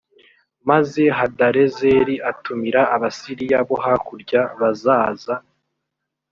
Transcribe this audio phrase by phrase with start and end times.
[0.69, 5.35] maze hadarezeri atumira abasiriya bo hakurya bazaza